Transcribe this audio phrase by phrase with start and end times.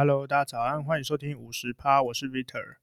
[0.00, 2.76] Hello，大家早安，欢迎收听五十趴，我是 Vitor。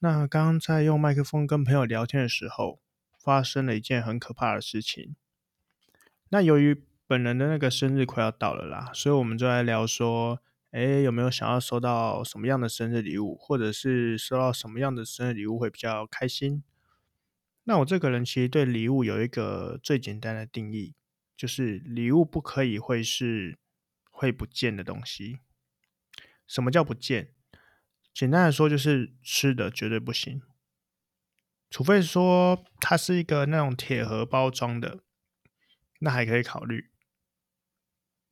[0.00, 2.78] 那刚刚在用麦克风跟朋友聊天的时候，
[3.18, 5.16] 发生了一件很可怕的事情。
[6.28, 16.62] 那由于本人的那个生日快要到了啦，所以我们就来聊说，哎，有没有想要收到什么样的生日礼物，或者是收到什么样的生日礼物会比较开心？
[17.64, 20.92] 那我这个人其实对礼物有一个最简单的定义，
[21.34, 23.56] 就是礼物不可以会是
[24.10, 25.38] 会不见的东西。
[26.50, 27.32] 什么叫不见？
[28.12, 30.42] 简单来说，就是吃的绝对不行，
[31.70, 35.04] 除非说它是一个那种铁盒包装的，
[36.00, 36.90] 那还可以考虑。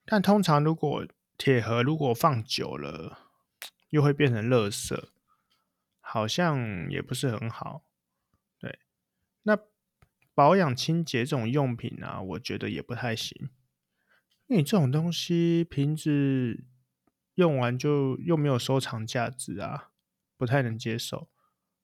[0.04, 3.30] 但通常如果铁盒如果放久了，
[3.90, 5.10] 又会变成垃圾，
[6.00, 7.84] 好像也不是很好。
[8.58, 8.80] 对，
[9.42, 9.56] 那
[10.34, 13.50] 保养清洁这种用品啊，我觉得也不太行，
[14.48, 16.64] 因为这种东西瓶子。
[17.38, 19.90] 用完就又没有收藏价值啊，
[20.36, 21.30] 不太能接受。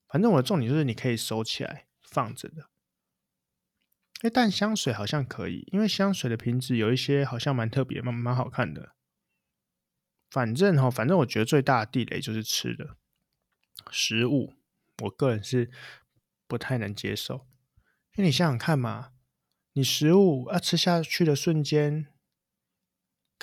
[0.09, 2.71] 反正我的重点就是你可以收起来放着的。
[4.23, 8.97] 哎，但香水好像可以，因为香水的瓶子有一些好像蛮特别、蛮蛮好看的。
[10.29, 12.97] 反正哈，反正我觉得最大的地雷就是吃的
[13.93, 14.55] 食物，
[15.05, 15.71] 我个人是
[16.49, 17.47] 不太能接受。
[18.17, 19.13] 因为你想想看嘛，
[19.75, 22.09] 你食物啊吃下去的瞬间。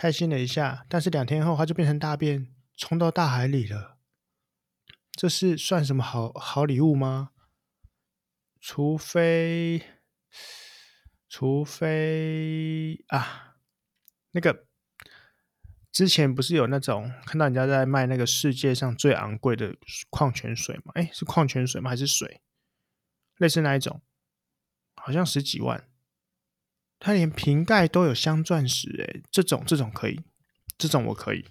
[0.02, 4.00] 开心了一下，但是两天后它就变成大便，冲到大海里了。
[5.12, 7.30] 这是算什么好好礼物吗？
[8.60, 9.84] 除非，
[11.30, 13.58] 除非啊，
[14.32, 14.66] 那个
[15.92, 19.76] 之前不是有那种看到人家在卖那个世界上最昂贵的
[20.10, 20.94] 矿泉水吗？
[20.96, 21.92] 诶，是矿泉水吗？
[21.92, 22.42] 还是水？
[23.38, 24.02] 类似那一种，
[24.96, 25.91] 好像十几万。
[27.04, 30.22] 它连瓶盖都有镶钻石，诶，这种这种可以，
[30.78, 31.44] 这种我可以。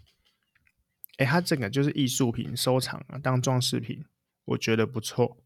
[1.18, 4.04] 诶，它整个就是艺术品收藏啊，当装饰品，
[4.44, 5.38] 我觉得不错。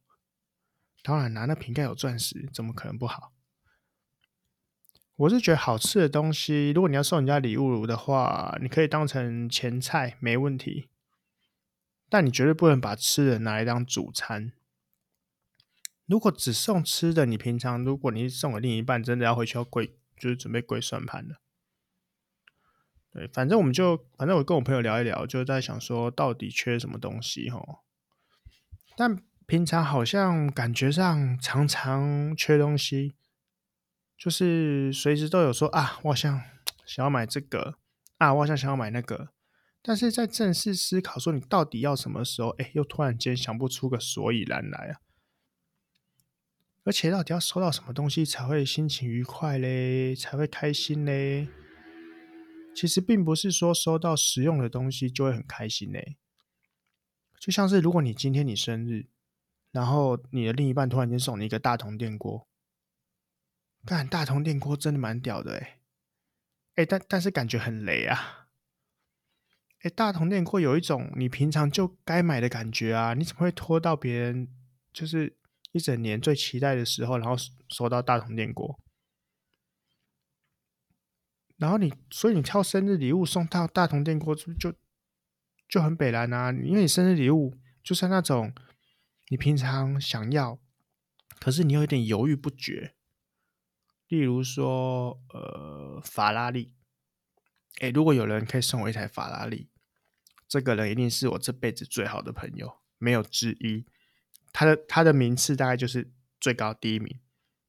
[1.03, 3.33] 当然，拿那瓶盖有钻石，怎么可能不好？
[5.17, 10.91] 我是觉得好吃的东西，如果你要送人家礼物的话，你可以当成前菜，没问题。
[12.11, 14.53] 但你绝对不能把吃的拿来当主餐。
[16.07, 21.41] 如果只送吃的，你平常如果你送给另一半，真的要回去要跪，就是准备跪算盘了。
[23.11, 27.63] 对，反正我们就，反正我跟我朋友聊一聊，就在想说到底缺什么东西哈。
[28.97, 33.15] 但平常好像感觉上常常缺东西，
[34.19, 36.43] 就是随时都有说啊，我好像
[36.85, 37.79] 想要买这个
[38.19, 39.31] 啊，我好像想要买那个。
[39.81, 45.01] 但是在正式思考说你到底要什么时候，哎，又突然间想不出个所以然来啊。
[46.85, 50.15] 而且到底要收到什么东西才会心情愉快嘞？
[50.15, 51.49] 才会开心嘞？
[52.75, 56.19] 其实并不是说收到实用的东西就会很开心嘞。
[57.41, 59.07] 就像是如果你今天你生日，
[59.73, 62.47] 然后你的另一半突然间送你一个大同电锅，
[63.87, 65.79] 干，大同电锅真的蛮屌的哎，
[66.75, 68.49] 哎，但但是感觉很雷啊。
[69.81, 74.49] 哎，大同电锅有一种你平常就该买的感觉啊，你怎么会拖到别人
[74.93, 75.39] 就是？
[75.75, 77.35] 一整年最期待的时候，然后
[77.69, 78.79] 收到大同电锅，
[81.57, 84.73] 然后你，所以你挑生日礼物送到大同电锅，就
[85.69, 86.53] 就很北烂啊！
[86.53, 88.55] 因为你生日礼物就是那种
[89.31, 90.61] 你平常想要，
[91.41, 92.95] 可是你有一点犹豫不决。
[94.07, 96.73] 例如说，呃，法拉利，
[97.81, 99.71] 诶，如果有人可以送我一台法拉利，
[100.47, 103.85] 这个人一定是我这辈子最好的朋友，没有之一。
[104.57, 107.21] 他的他的名次大概就是最高第一名，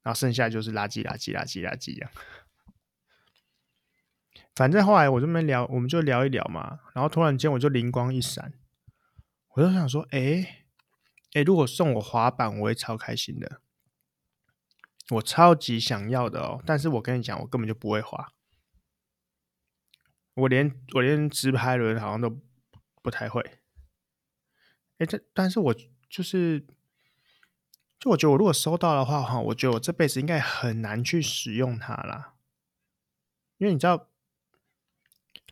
[0.04, 2.12] 然后剩下就是垃圾垃圾垃圾垃圾一样。
[4.56, 6.82] 反正后来我这边聊，我们就聊一聊嘛。
[6.94, 8.54] 然后突然间我就灵光一闪，
[9.56, 10.66] 我就想说，哎、欸、
[11.34, 13.62] 哎、如果送我滑板，我会超开心的。
[15.10, 18.32] 我超级想要的哦，但是我跟你讲，我根本就不会滑，
[20.36, 22.40] 我连我连直排轮好像都
[23.02, 23.42] 不太会。
[25.00, 25.76] 哎、这但是我
[26.08, 26.68] 就是。
[28.06, 32.36] 就我觉得，我如果收到的话，哈，我觉得我这辈子应该很难去使用它啦。
[33.58, 34.10] 因为你知道，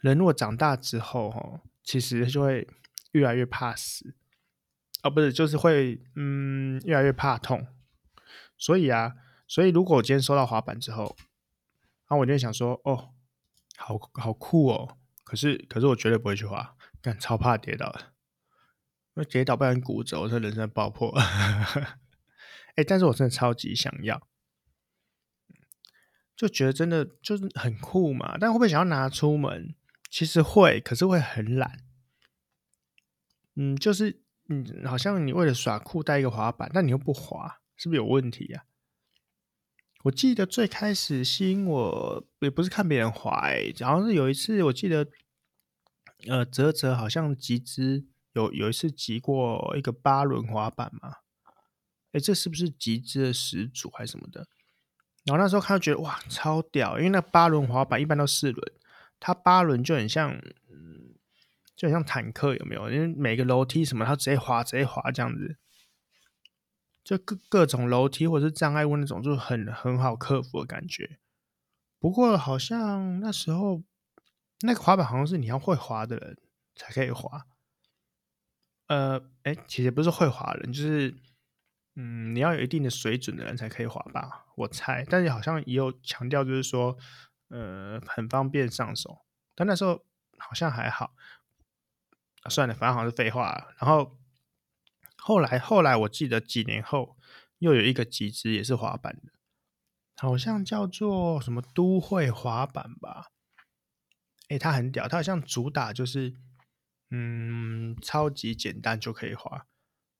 [0.02, 2.68] 人如果长大之后，哈，其实就会
[3.14, 4.14] 越来越怕死，
[5.02, 7.66] 哦，不是，就是会，嗯，越来越怕痛。
[8.56, 9.16] 所以啊，
[9.48, 11.16] 所以如果我今天收到滑板之后，
[12.08, 13.14] 然后我就想说，哦，
[13.78, 18.14] 好好酷哦，可是，可是我绝对不会去滑，但超怕跌倒的，
[19.16, 21.12] 因为跌倒不然骨折，我这人生爆破。
[22.76, 24.28] 哎、但是我真的超级想要，
[26.36, 28.38] 就觉得真的就是很酷嘛。
[28.40, 29.76] 但会不会想要拿出门？
[30.10, 31.80] 其实会，可是会很懒。
[33.56, 38.72] 嗯，就是嗯，好像你为了耍酷带一个滑板，但你又不滑，是不是有问题呀、啊？
[40.06, 45.08] 我记得最开始吸引我也不是看别人滑、欸，好像是有一次我记得，
[46.28, 51.20] 呃，泽泽好像集资有有一次集过一个八轮滑板嘛，
[52.14, 54.48] 哎、这是不是极致的始祖还是什么的？
[55.26, 58.74] 然后那时候看到觉得哇超屌，因为那八轮滑板一般都四轮，
[59.20, 60.32] 它八轮就很像，
[60.70, 61.16] 嗯，
[61.76, 62.90] 就很像坦克有没有？
[62.92, 65.58] 因为每个楼梯什么，它直接滑直接滑这样子。
[67.04, 71.20] 就各各种楼梯或者是障碍物那种，就很很好克服的感觉。
[72.00, 73.82] 不过好像那时候
[74.62, 76.38] 那个滑板好像是你要会滑的人
[76.76, 77.46] 才可以滑。
[78.88, 81.16] 呃，哎，其实不是会滑的人，就是
[81.96, 85.06] 嗯，你要有一定的水准的人才可以滑吧，我猜。
[85.10, 86.98] 但是好像也有强调，就是说
[87.50, 89.26] 呃很方便上手。
[89.56, 90.06] 但那时候
[90.38, 91.16] 好像还好。
[92.50, 93.74] 算了，反正好像是废话。
[93.80, 94.18] 然后。
[95.26, 97.16] 后来，后来我记得几年后
[97.60, 99.32] 又有一个集资也是滑板的，
[100.18, 103.28] 好像叫做什么都会滑板吧？
[104.50, 106.34] 诶，它很屌，它好像主打就是，
[107.10, 109.66] 嗯，超级简单就可以滑，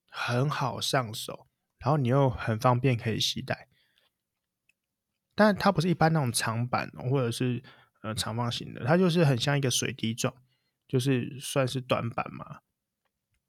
[0.08, 1.48] 很好上手，
[1.84, 3.68] 然后你又很方便可以携带。
[5.36, 7.62] 但它不是一般那种长板或者是
[8.04, 10.34] 呃长方形的，它就是很像一个水滴状，
[10.88, 12.62] 就是算是短板嘛。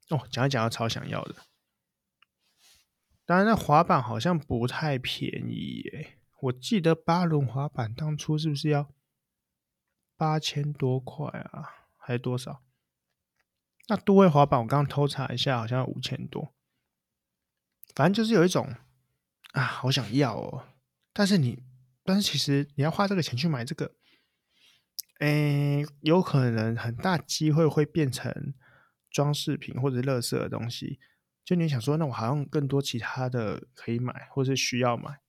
[0.09, 1.35] 哦，讲一讲，要超想要的。
[3.23, 6.19] 当然，那滑板好像不太便宜耶。
[6.41, 8.91] 我记得八轮滑板当初是不是要
[10.17, 11.69] 八千多块啊？
[11.97, 12.63] 还是多少？
[13.87, 16.54] 那都会滑板我刚刚偷查一下，好像要五千多。
[17.95, 18.75] 反正就是有一种
[19.53, 20.67] 啊，好想要哦。
[21.13, 21.63] 但是你，
[22.03, 23.95] 但是其实你要花这个钱去买这个，
[25.21, 28.53] 诶，有可能很大机会会变成。
[29.11, 30.99] 装饰品或者垃圾的东西，
[31.45, 35.21] 就你想说，那我好像更多其他的可以买，或是需要买，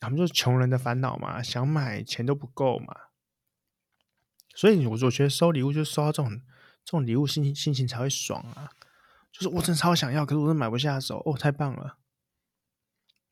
[0.00, 2.96] 他们就是穷人的烦恼嘛，想买钱都不够嘛。
[4.54, 6.30] 所以，我我觉得收礼物就收到这种
[6.82, 8.70] 这种礼物，心情心情才会爽啊。
[9.32, 11.98] 就是我真的超想要，可是我都买不下手哦，太棒了。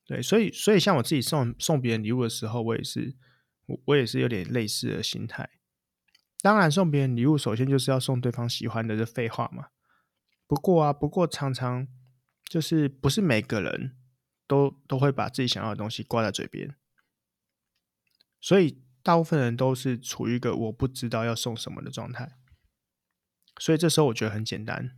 [0.07, 3.15] 对，所以所以像我自己送送别人礼物的时候，我也是
[3.67, 5.51] 我我也是有点类似的心态。
[6.43, 9.69] 当然，送别人礼物，首先就是要送对方喜欢的，这废话嘛。
[10.47, 11.87] 不过啊，不过常常
[12.49, 13.97] 就是不是每个人
[14.49, 16.75] 都都会把自己想要的东西挂在嘴边，
[18.41, 22.39] 所以大部分人都是处于一个我不知道要送什么的状态。
[23.59, 24.97] 所以这时候我觉得很简单，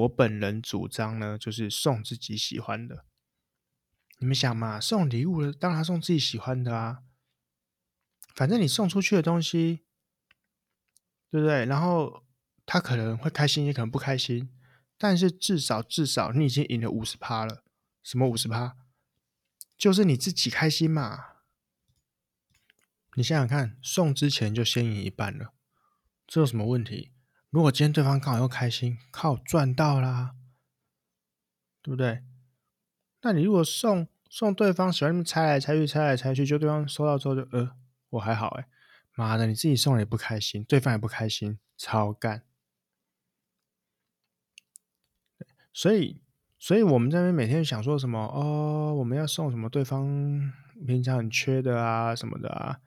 [0.00, 3.04] 我本人主张呢，就是送自己喜欢的。
[4.18, 7.02] 你们想嘛，送礼物当然送自己喜欢的啊，
[8.34, 9.84] 反正你送出去的东西。
[11.30, 11.64] 对不对？
[11.64, 12.26] 然后
[12.66, 14.50] 他可能会开心，也可能不开心，
[14.98, 17.64] 但是至少至少你已经赢了五十趴了。
[18.02, 18.76] 什么五十趴？
[19.78, 21.36] 就是你自己开心嘛。
[23.14, 25.54] 你想想看，送之前就先赢一半了，
[26.26, 27.11] 这有什么问题？
[27.52, 30.34] 如果今天对方刚好又开心，靠，赚到啦，
[31.82, 32.22] 对不对？
[33.20, 37.76] 那你如果送送对方喜欢拆来猜去，猜来猜去，就对方收到之后就呃，
[38.08, 38.66] 我还好哎。
[39.14, 42.42] 妈的，你自己送了也不开心，对方也不开心，超干。
[45.74, 46.22] 所以，
[46.58, 50.50] 所以我们这边每天想说什么哦，我们要送什么对方
[50.86, 52.80] 平常很缺的啊，什么的啊，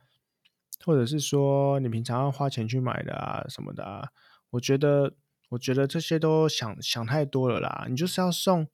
[0.84, 4.10] 或者是说你平常要花钱去买的啊，什么的啊。
[4.56, 5.16] 我觉得，
[5.50, 7.86] 我觉得这些都想想太多了啦。
[7.90, 8.68] 你就是要送，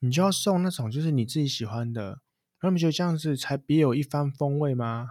[0.00, 2.20] 你就要送那种就是你自己喜欢的，
[2.62, 5.10] 那你觉得这样子才别有一番风味吗？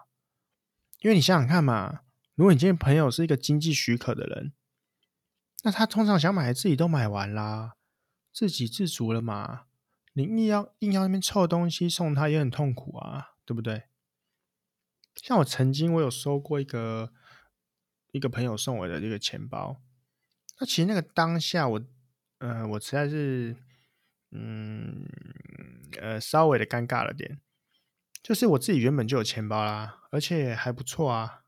[1.02, 2.02] 因为你想想看嘛，
[2.36, 4.54] 如果你今天朋友是一个经济许可的人，
[5.64, 7.74] 那他通常想买的自己都买完啦，
[8.34, 9.66] 自给自足了嘛。
[10.14, 13.84] 你硬要硬要那边凑东西送他，也很痛苦啊，对不对？
[15.16, 17.12] 像我曾经我有收过一个
[18.12, 19.82] 一个朋友送我的这个钱包，
[20.62, 21.82] 那其实那个当下我，
[22.38, 23.56] 呃，我实在是，
[24.30, 25.08] 嗯，
[26.00, 27.42] 呃，稍微的尴尬了点。
[28.22, 31.42] 就是我自己原本就有钱包啦，而且还不错啊。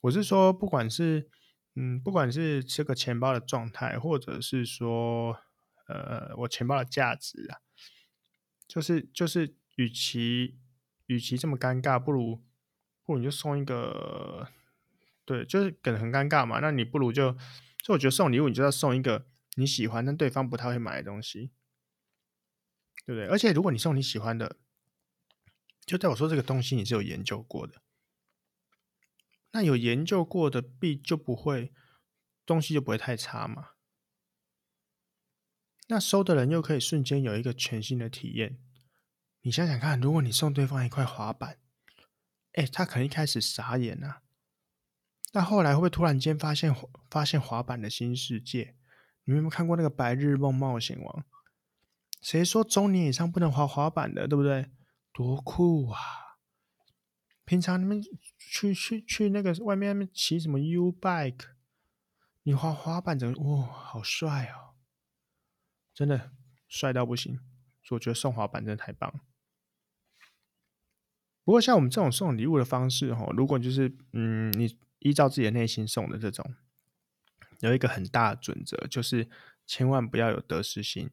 [0.00, 1.28] 我是说，不管是
[1.74, 5.36] 嗯，不管是这个钱包的状态，或者是说，
[5.86, 7.60] 呃，我钱包的价值啊，
[8.66, 10.56] 就是就是，与其
[11.08, 12.42] 与其这么尴尬，不如
[13.04, 14.48] 不如你就送一个，
[15.26, 16.60] 对，就是可能很尴尬嘛。
[16.60, 17.36] 那你不如就，
[17.84, 21.52] 所以我觉得送礼物，你就要送一个你喜欢但对方不太会买的东西，
[23.06, 23.28] 对不对？
[23.28, 24.58] 而且如果你送你喜欢的。
[25.86, 27.82] 就在我说这个东西你是有研究过的，
[29.50, 31.74] 那有研究过的币就不会
[32.46, 33.72] 东西就不会太差嘛。
[35.88, 38.58] 那收的人又可以瞬间有一个全新的体验。
[39.42, 41.60] 你想想看，如果你送对方一块滑板，
[42.52, 44.22] 哎，他可能一开始傻眼啊，
[45.34, 46.72] 但后来会不会突然间发现
[47.10, 48.76] 发现滑板的新世界？
[49.24, 51.22] 你们有没有看过那个《白日梦冒险王》？
[52.22, 54.70] 谁说中年以上不能滑滑板的，对不对？
[55.12, 55.98] 多酷啊！
[57.44, 58.00] 平常你们
[58.38, 61.46] 去去去那个外面骑什么 U bike，
[62.44, 64.78] 你滑滑板整个哇，好帅哦！
[65.92, 66.30] 真的
[66.68, 67.40] 帅到不行，
[67.82, 69.12] 所以我觉得送滑板真的太棒。
[71.42, 76.54] 不过像我们这种送礼物的方式，哈，如果就是嗯，你依照自己的内心送的这种，
[77.60, 79.28] 有一个很大的准则，就是
[79.66, 81.10] 千万不要有得失心。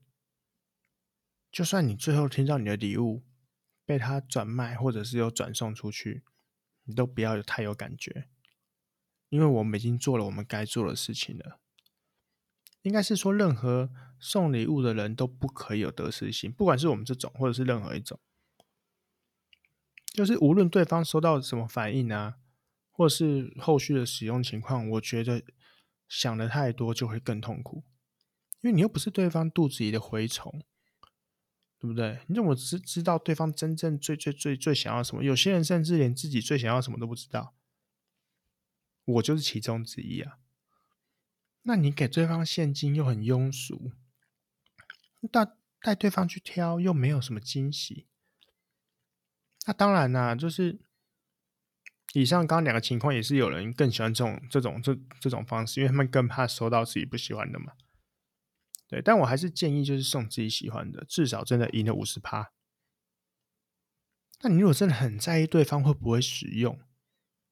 [1.51, 3.24] 就算你最后听到你的礼物
[3.86, 6.24] 被他转卖，或者是有转送出去，
[6.86, 8.29] 你都不要有太有感觉，
[9.27, 11.60] 因为我们已经做了我们该做的事情了。
[12.83, 18.17] 应该是说，任何送礼物的人都不可以有得失心，不管是我们这种，或者是任何一种，
[20.13, 22.38] 就是无论对方收到什么反应啊，
[23.01, 25.41] 或是后续的使用情况，我觉得
[26.08, 27.84] 想的太多就会更痛苦，
[28.62, 30.62] 因为你又不是对方肚子里的蛔虫。
[31.79, 32.20] 对不对？
[32.27, 35.24] 你怎么知知道对方真正最最最最想要什么？
[35.24, 37.55] 有些人甚至连自己最想要什么都不知道。
[39.03, 40.38] 我就是其中之一啊。
[41.63, 43.93] 那你给对方现金又很庸俗，
[45.31, 45.48] 带
[45.81, 48.05] 带对方去挑又没有什么惊喜。
[49.65, 50.81] 那当然啦、就是
[52.13, 57.73] 以上刚刚两个情况，也是有人更喜欢这种这种这这种方式，因为他们更怕收到自己不喜欢的嘛。
[58.87, 62.51] 对，但我还是建议就是送自己喜欢的，至少真的赢了五十趴。
[64.41, 66.77] 那你如果真的很在意对方会不会使用，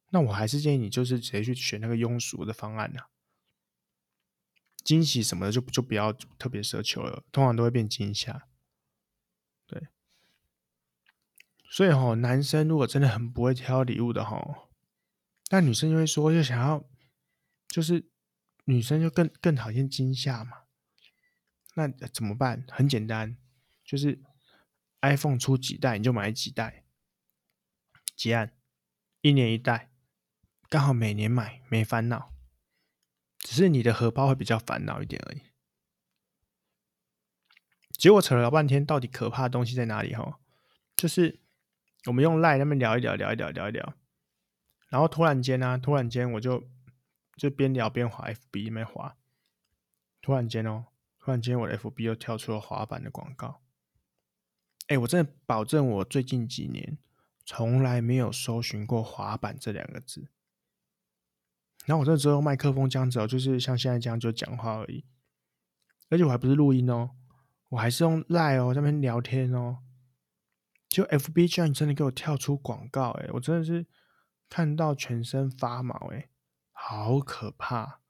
[0.09, 3.03] 那我还是建议你就是直接去选那个庸俗的方案呢、
[4.83, 8.47] 惊喜什么的就就不要特别奢求了，通常都会变惊吓。
[9.67, 9.87] 对，
[11.69, 14.69] 所以哈，男生如果真的很不会挑礼物的哈，
[15.51, 16.83] 那女生就会说，就想要，
[17.67, 18.09] 就是
[18.65, 20.63] 女生就更更讨厌惊吓嘛。
[21.75, 22.65] 那怎么办？
[22.69, 23.37] 很简单，
[23.85, 24.21] 就是
[25.01, 26.83] iPhone 出几代你就买几代，
[28.15, 28.53] 结案，
[29.21, 29.91] 一年一代，
[30.67, 32.33] 刚好每年买没烦恼，
[33.37, 35.41] 只是你的荷包会比较烦恼一点而已。
[37.93, 40.15] 结果扯了老半天，到底可怕的东西在哪里？
[40.15, 40.39] 哈，
[40.95, 41.39] 就是
[42.05, 43.93] 我们用 Line 那边聊一聊，聊一聊，聊一聊，
[44.89, 46.63] 然后突然间呢、突然间我就
[47.35, 49.17] 就边聊边滑 FB 那边滑，
[50.21, 50.85] 突然间哦。
[51.21, 53.61] 突然间，我的 FB 又跳出了滑板的广告。
[54.87, 56.97] 哎，我真的保证，我最近几年
[57.45, 60.29] 从来没有搜寻过“滑板”这两个字。
[61.85, 65.03] 然后我这只有麦克风这样子哦，就是像现在这样就讲话而已。
[66.07, 67.11] 而且我还不是录音哦，
[67.67, 69.79] 我还是用 Line 哦，那边聊天哦。
[70.89, 73.87] 就 FB 居然真的给我跳出广告，哎，我真的是
[74.49, 76.29] 看到全身发毛，哎，
[76.73, 78.01] 好可怕。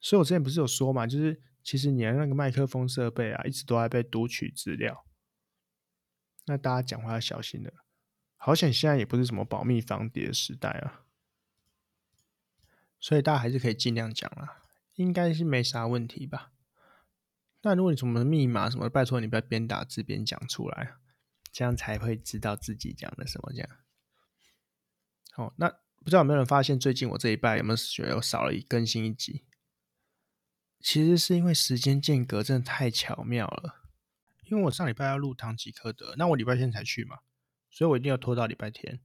[0.00, 1.42] 所以我之前不是有说嘛，就是。
[1.64, 5.06] 其实你的那个麦克风设备啊，一直都在被读取资料，
[6.44, 7.72] 那大家讲话要小心了。
[8.36, 11.06] 好险现在也不是什么保密防谍时代啊，
[13.00, 14.60] 所以大家还是可以尽量讲啦，
[14.96, 16.52] 应该是没啥问题吧。
[17.62, 20.96] 那如果你什么密码什么，拜托你不要边打字边讲出来，
[21.54, 23.70] 这样才会知道自己讲的什么这样。
[25.30, 25.68] 好，那
[25.98, 29.44] 不知道有没有人发现，最近我这一拜有没有觉得有少了一更新一集？
[30.80, 33.84] 其实是因为时间间隔真的太巧妙了，
[34.46, 37.20] 因为我上礼拜要录唐吉诃德，那我礼拜天才去嘛，
[37.70, 39.00] 所以我一定要拖到礼拜天，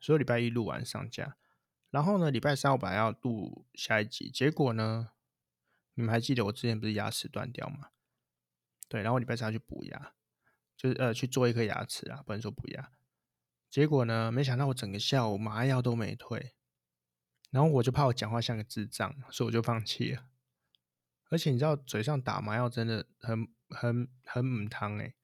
[0.00, 1.36] 所以礼拜一录完上架，
[1.90, 5.10] 然后呢，礼拜三我本来要录下一集，结果呢，
[5.94, 7.90] 你们还记得我之前不是牙齿断掉吗？
[8.88, 10.14] 对，然后我礼拜三要去补牙，
[10.76, 12.92] 就是呃去做一颗牙齿啊，不能说补牙，
[13.70, 16.54] 结果呢，没想到我整个下午麻药都没退，
[17.50, 20.28] 然后我就怕我讲话像个智障，所以我就放弃了。
[21.28, 25.14] 而且你知道嘴上打麻药真的很很很母汤哎，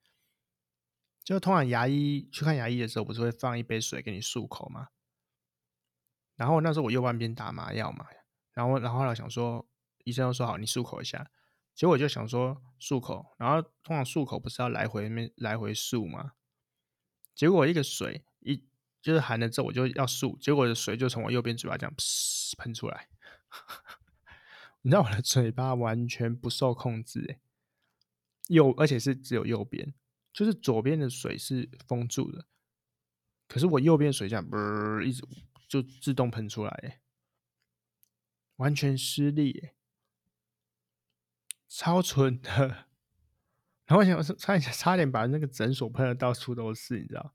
[1.23, 4.89] 就通常牙医去看牙医的时候，不是会放一杯水给你漱口吗？
[6.35, 8.07] 然后那时候我右半边打麻药嘛，
[8.53, 9.65] 然后然后后来想说，
[10.03, 11.29] 医生又说好，你漱口一下，
[11.75, 16.33] 结果我就想说漱口，然后通常漱口不是要来回面来回漱吗？
[17.33, 18.63] 结果一个水一
[19.01, 21.93] 就是含了之后我就要漱，结果的水就从我右边嘴巴这样
[22.57, 23.09] 喷出来。
[24.83, 27.39] 你知道我的嘴巴完全不受控制诶，
[28.49, 29.93] 右而且是只有右边，
[30.31, 32.45] 就是左边的水是封住的，
[33.47, 34.57] 可是我右边水这样不
[35.01, 35.25] 一直
[35.67, 36.99] 就自动喷出来诶，
[38.57, 39.75] 完全失利诶，
[41.75, 42.67] 超蠢的。
[43.85, 47.33] 然后我想我差点差点把那个诊所喷的到处都是，你知道？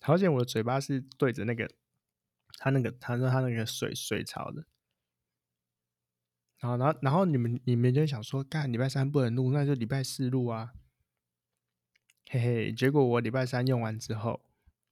[0.00, 1.70] 好险我的嘴巴是对着那个
[2.58, 4.64] 他那个他说他那个水水槽的。
[6.58, 10.72] 然后然后然后你们你们就想说，干礼拜三不能录，那就礼拜四录啊。
[12.28, 14.40] 嘿嘿，结果我礼拜三用完之后，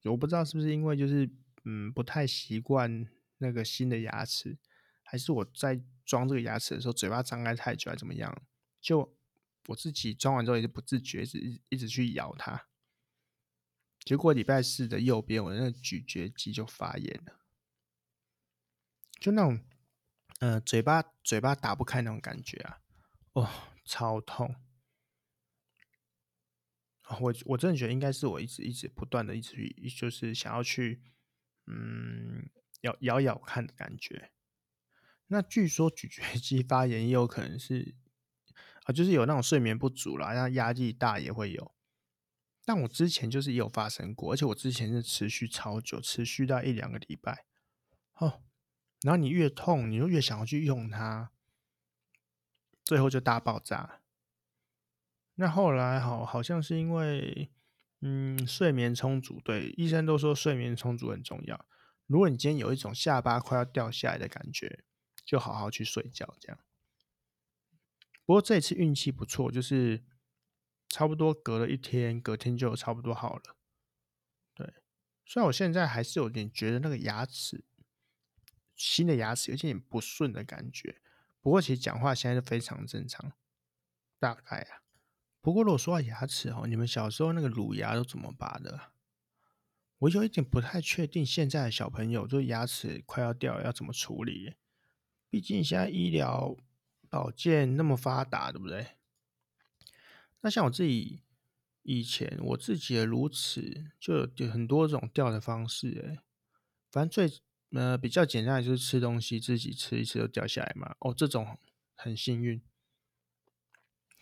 [0.05, 1.28] 我不知道是不是因为就是
[1.64, 4.57] 嗯不太习惯那个新的牙齿，
[5.02, 8.33] 还是我在装这个牙齿的时候嘴巴张开太久，还怎么样？
[8.87, 9.19] 就
[9.66, 12.69] 我自己装完之后也是不自觉，一直一直去咬它，
[14.05, 17.40] 结果礼拜四的右边我的那个咀嚼肌就发炎了，
[19.19, 19.61] 就那种
[20.38, 22.81] 呃嘴巴嘴巴打不开那种感觉啊，
[23.33, 23.50] 哦，
[23.85, 24.55] 超痛。
[27.19, 31.02] 我我真的觉得应该是我一直一直不断的一直就是想要去
[31.66, 32.49] 嗯
[32.83, 34.31] 咬咬咬看的感觉。
[35.26, 37.97] 那据说咀嚼肌发炎也有可能是
[38.87, 41.73] 啊，就是有那种睡眠不足啦，然后压力大也会有。
[42.64, 47.45] 但我之前就是也有发生过，而且我之前是持续超久，持续到一两个礼拜。
[48.14, 48.43] 哦，
[49.02, 51.31] 然后你越痛，你就越想要去用它，
[52.85, 54.00] 最后就大爆炸。
[55.35, 57.50] 那后来好，好像是因为，
[58.00, 59.40] 嗯，睡眠充足。
[59.45, 61.66] 对，医生都说睡眠充足很重要。
[62.07, 64.85] 如果你今天有一种下巴快要掉下来的感觉，
[65.25, 66.59] 就好好去睡觉，这样。
[68.26, 70.04] 不过这次运气不错，就是
[70.88, 73.56] 差不多隔了一天，隔天就差不多好了。
[74.52, 74.75] 对，
[75.25, 77.64] 虽然我现在还是有点觉得那个牙齿，
[78.75, 81.00] 新的牙齿有点不顺的感觉，
[81.40, 83.33] 不过其实讲话现在是非常正常，
[84.18, 84.83] 大概啊。
[85.40, 88.92] 不过，如果说到牙齿哦，你们小时候那个乳牙都怎么拔的？
[89.99, 94.56] 我有一点不太确定，现在的小朋友就牙齿快要掉，要怎么处理？
[95.30, 96.56] 毕竟现在医疗
[97.09, 98.87] 保健那么发达，对不对？
[100.41, 101.23] 那像我自己
[101.83, 106.23] 以前，我自己的如此就有很多种掉的方式，哎，
[106.90, 107.40] 反正最
[107.71, 110.95] 呃比较简单的就是吃东西自己吃一吃就掉下来嘛。
[111.01, 111.59] 哦，这种
[111.95, 112.62] 很幸运。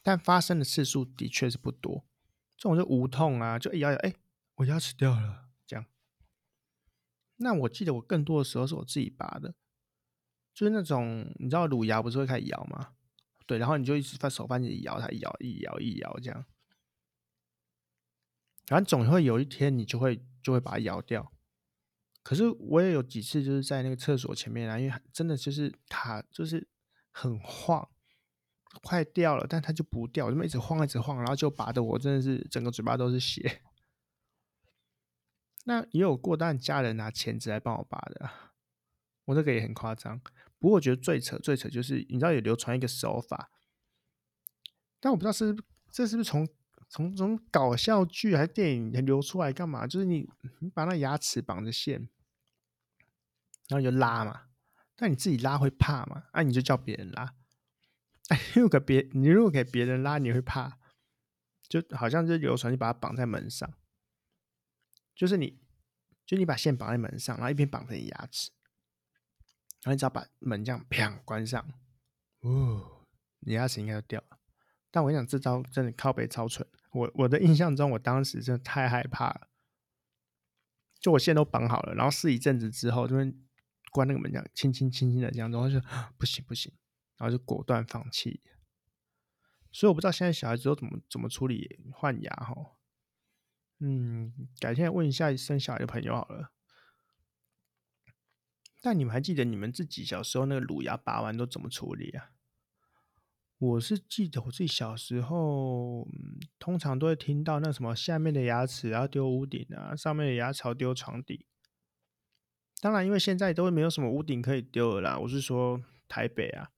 [0.02, 2.04] 但发生的次数的确是不多，
[2.56, 4.14] 这种就无痛啊，就一咬咬，哎，
[4.56, 5.86] 我牙齿掉了，这样。
[7.36, 9.54] 那我记得我更多的时候是我自己拔的，
[10.54, 12.94] 就是那种你知道乳牙不是会开始摇吗？
[13.46, 16.46] 对，然后你就一直翻手翻一摇它，摇一摇一摇这样，
[18.66, 21.32] 反正总会有一天你就会就会把它摇掉。
[22.22, 26.66] 可是我也有几次就是在那个厕所前面啊，因为真的就是卡，就是
[27.10, 27.90] 很晃。
[28.82, 33.62] 快掉了，但它就不掉，就一直晃，一直晃，然后就拔的我真的是整个嘴巴都是血。
[35.62, 38.28] 那也有过，但家人拿钳子来帮我拔的，
[39.24, 40.20] 我这个也很夸张。
[40.58, 43.50] 不过我觉得最扯最扯就是，你知道有流传一个手法，
[45.00, 45.54] 但我不知道是
[45.90, 46.48] 这是不是从
[46.88, 49.86] 从从搞笑剧还是电影流出来干嘛？
[49.86, 50.28] 就是你
[50.60, 52.08] 你把那牙齿绑着线，
[53.68, 54.46] 然后你就拉嘛，
[54.96, 56.24] 但你自己拉会怕嘛？
[56.32, 57.34] 啊，你就叫别人拉。
[58.28, 60.78] 哎，如果别你如果给别人拉，你会怕，
[61.68, 63.70] 就好像就流传你把它绑在门上，
[65.14, 65.60] 就是你，
[66.24, 68.50] 就你把线绑在门上，然后一边绑着你牙齿，
[69.84, 71.64] 然后你只要把门这样啪关上，
[72.40, 73.06] 哦，
[73.40, 74.38] 你牙齿应该就掉了。
[74.90, 76.66] 但我跟你讲，这招真的靠背超蠢。
[76.92, 79.48] 我我的印象中，我当时真的太害怕了，
[80.98, 83.32] 就我线都绑好了，然后试一阵子之后，就边
[83.92, 85.80] 关那个门这样，轻轻轻轻的这样，然后就
[86.18, 86.72] 不行不行。
[87.16, 88.42] 然后就果断放弃，
[89.70, 92.72] 所以我不知道现在小孩子都怎么怎么处理换牙哈。
[93.78, 96.50] 嗯，改天问一下生小孩的朋友好了。
[98.84, 102.32] 但你们还记得你们自己小时候那个乳牙拔完都怎么处理啊？
[103.56, 111.46] 我是记得我自己小时候，嗯，通常都会听到那什么下面的牙齿要丢屋顶啊，上面的牙槽丢床底。
[112.82, 115.18] 当然，因为现在都没有什么屋顶可以丢了啦。
[115.18, 116.70] 我是说台北啊。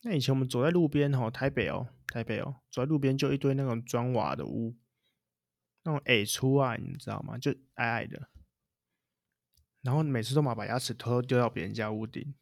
[0.00, 4.74] 那以前我们走在路边吼，台北哦，台北哦，走在路边就一堆那种砖瓦的屋，
[5.84, 7.38] 那种矮粗啊，你知道吗？
[7.38, 8.28] 就矮矮的，
[9.82, 12.34] 然后每次都嘛把牙齿偷偷丢到别人家屋顶。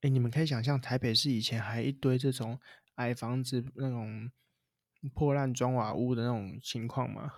[0.00, 2.58] 哎，你们可以想象台北市以前还一堆这种
[2.96, 4.30] 矮房子、那种
[5.14, 7.32] 破烂砖瓦屋的那种情况吗？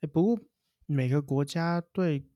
[0.00, 0.44] 哎，不过
[0.86, 2.28] 每个国家对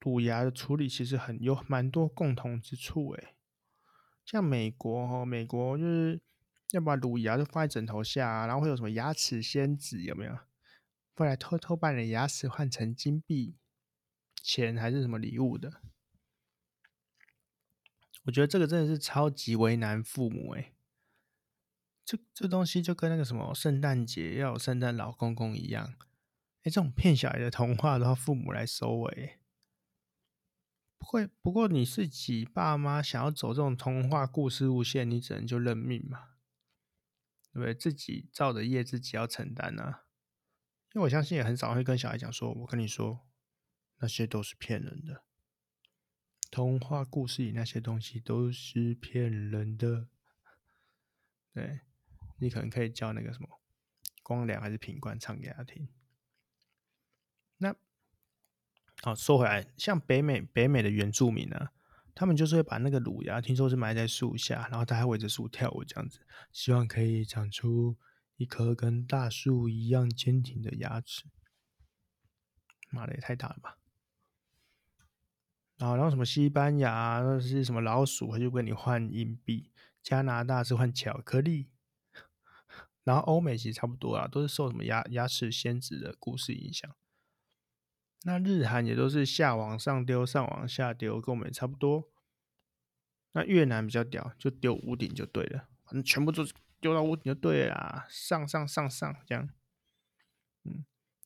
[0.00, 3.34] 乳牙的处理其实很有蛮多共同之处，哎。
[4.24, 6.20] 像美国哈，美国就是
[6.70, 10.38] 要把乳牙就放在枕头下，然后会有什么牙齿仙子有没有？
[11.14, 13.56] 后来偷偷把你的牙齿换成金币、
[14.44, 15.80] 钱还是什么礼物的？
[18.24, 20.74] 我觉得这个真的是超级为难父母哎。
[22.04, 25.94] 这这东西就跟那个什么圣诞节要有圣诞老公公一样，
[26.58, 29.38] 哎，这种骗小孩的童话都要父母来收尾。
[30.98, 36.32] 不会，不过你自己爸妈想要走这种童话故事路线，你只能就认命嘛，
[37.50, 37.74] 对不对？
[37.74, 40.04] 自己造的业自己要承担啊。
[40.92, 43.26] 因为我相信也很少会跟小孩讲说，我跟你说，
[43.98, 45.24] 那些都是骗人的。
[46.50, 50.08] 童话故事里那些东西都是骗人的。
[51.52, 51.80] 对，
[52.38, 53.48] 你可能可以叫那个什么
[54.22, 55.88] 光良还是品冠唱给他听。
[57.58, 57.74] 那。
[59.02, 61.68] 好，说回来，像北美北美的原住民呢、
[62.14, 66.20] 他们就是会把那个乳牙，听说是埋在树下，然后他还围着树跳舞这样子，
[66.52, 67.98] 希望可以长出
[68.36, 71.24] 一颗跟大树一样坚挺的牙齿。
[72.90, 73.76] 妈的，也太大了吧！
[75.76, 79.70] 然后什么西班牙那是什么老鼠，他就跟你换硬币；
[80.02, 81.70] 加拿大是换巧克力。
[83.04, 86.90] 然后欧美其实差不多啊，都是受什么牙牙齿仙子的故事影响。
[88.22, 92.10] 那日韩也都是下往上丢，上往下丢，跟我们也差不多。
[93.32, 96.42] 那越南比较屌，就丢屋顶就对了，反正全部都
[96.80, 99.50] 丢到屋顶就对了啦，上上上上这样。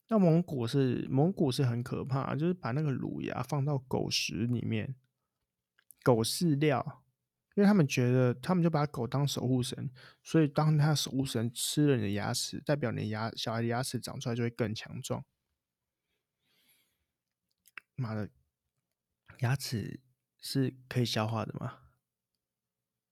[0.08, 4.96] 那蒙古是蒙古是很可怕，就是把那个乳牙放到狗食里面，
[6.02, 7.04] 狗饲料，
[7.54, 9.90] 因为他们觉得他们就把狗当守护神，
[10.22, 15.24] 所以当他守护神吃了你的牙齿，代表你的牙小孩的牙齿长出来就会更强壮。
[17.94, 18.30] 妈的，
[19.40, 20.00] 牙齿
[20.38, 21.80] 是可以消化的吗？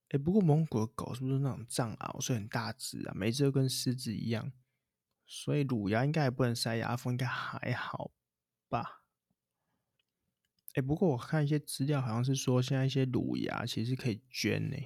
[0.09, 3.13] 哎、不过蒙古的狗是不是那种藏獒，所以很大只啊？
[3.13, 4.53] 每只都跟狮子一样，
[5.27, 8.11] 所以乳牙应该也不能塞牙缝，应该还好
[8.69, 9.03] 吧？
[10.73, 14.77] 哎、不过我看一些资料，好像是说现在一些乳牙其实可以捐呢，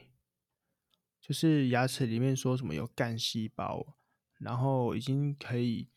[1.21, 3.95] 就是牙齿里面说什么有干细胞，
[4.39, 5.87] 然后已经可以。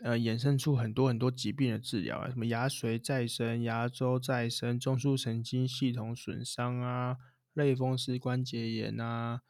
[0.00, 7.16] 呃，衍生出很多很多疾病的治疗啊，什么牙髓再生、牙周再生、中枢神经系统损伤啊、
[7.52, 9.42] 类风湿关节炎啊、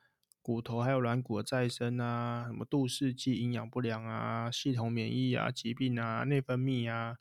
[0.48, 7.18] 骨头还有软骨的再生啊、什么杜氏肌营养不良啊、系统免疫啊、疾病啊、内分泌啊，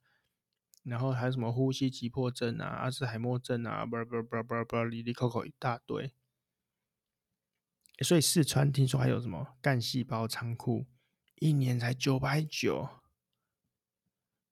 [0.84, 6.14] 然后还有什么呼吸急迫症啊、阿兹海默症啊，不不不不不，里里口口一大堆。
[8.00, 10.86] 所以四川听说还有什么干细胞仓库，
[11.42, 12.88] 一年才九百九。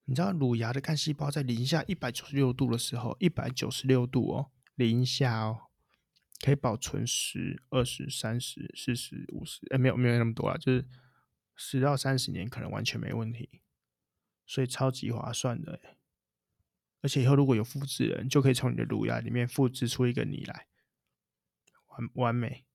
[0.03, 5.64] 你知道乳牙的干细胞在零下一百九十六度的时候，一百九十六度哦，零下哦，
[6.45, 10.85] 可以保存十、二十、三十、四十、五十，哎，没有没有那么多啊，就是
[11.55, 13.61] 十到三十年可能完全没问题，
[14.45, 15.79] 所以超级划算的。
[17.01, 20.67] 而且以后如果有复制人，就可以从你的乳牙里面复制出一个你来，
[21.87, 22.65] 完完美。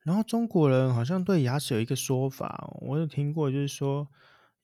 [0.00, 4.08] 然后中国人好像对牙齿有一个说法，我有听过，就是说。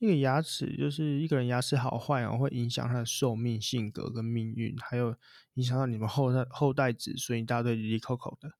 [0.05, 5.17] 一个牙齿就是一个人牙齿好坏哦，会影响他的寿命、性格跟命运，还有
[5.55, 8.51] 影响到你们后代后代子孙一大堆哩哩抠抠的，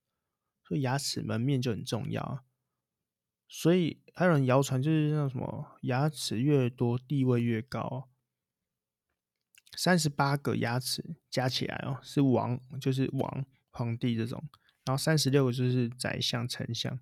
[0.67, 2.43] 所以牙齿门面就很重要。
[3.47, 8.09] 所以还有人谣传，就是那什么牙齿越多地位越高，
[9.77, 14.43] 三十八个牙齿加起来哦是王，就是王皇帝这种，
[14.87, 16.99] 然后三十六个就是宰相、丞相，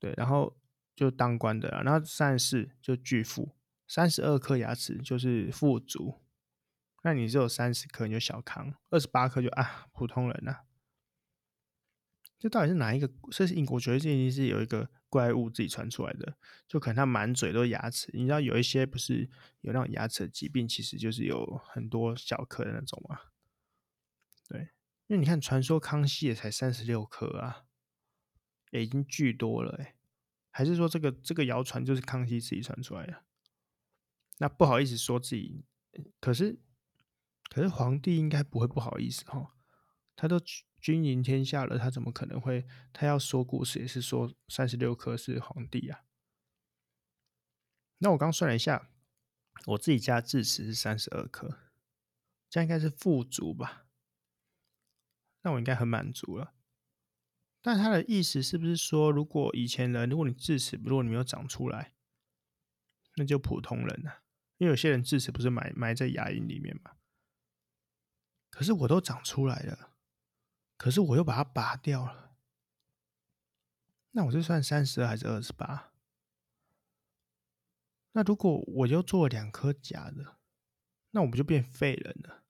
[0.00, 0.56] 对，然后。
[0.94, 3.56] 就当官的啦，然后三十四就巨富，
[3.88, 6.22] 三十二颗牙齿就是富足，
[7.02, 10.64] 那你只有三十颗你就小康，二十八颗就啊普通人呐、啊。
[12.38, 13.08] 这到底是哪一个？
[13.30, 18.10] 这是英国觉得这已经是有一个怪物自己传出来的，就可能他满嘴都是牙齿。
[18.12, 23.16] 你知道有一些不是有那种牙齿的疾病，其实就是有很多小颗的那种嘛。
[24.48, 24.72] 对，
[25.06, 27.64] 因为你看传说康熙也才三十六颗啊，
[28.72, 29.94] 也已经巨多了哎。
[30.52, 33.24] 还是说这个这个谣传就是康熙自己传出来的？
[34.38, 35.64] 那不好意思说自己，
[36.20, 36.60] 可是
[37.48, 39.56] 可是皇帝应该不会不好意思哈，
[40.14, 40.38] 他都
[40.80, 42.66] 君临天下了，他怎么可能会？
[42.92, 46.04] 他要说故事也是说三十六颗是皇帝啊？
[47.98, 48.90] 那我刚算了一下，
[49.66, 51.58] 我自己家智齿是三十二颗，
[52.50, 53.86] 这样应该是富足吧？
[55.42, 56.54] 那我应该很满足了。
[57.62, 61.94] 但他的意思是不是说，如果以前人，如果你智齿，如果你没有长出来，
[63.16, 64.22] 那就普通人了？
[64.58, 66.96] 因为有些人智齿不是埋埋在牙龈里面嘛？
[68.50, 69.94] 可是我都长出来了，
[70.76, 72.34] 可是我又把它拔掉了，
[74.10, 75.92] 那我是算三十二还是二十八？
[78.12, 80.36] 那如果我又做了两颗假的，
[81.12, 82.44] 那我不就变废人了？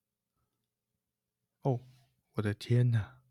[1.62, 1.81] 哦，
[2.33, 3.22] 我的天哪！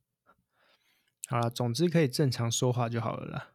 [1.31, 3.53] 好了，总之可以正常说话就好了啦。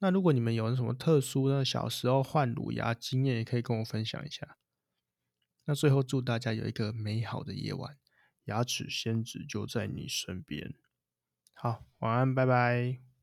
[0.00, 4.58] 那如果你们有什么特殊的小时候换乳牙经验，也可以跟我分享一下。
[5.66, 7.96] 那最后祝大家有一个美好的夜晚，
[8.46, 10.74] 牙齿仙子就在你身边。
[11.52, 13.13] 好，晚安，拜拜。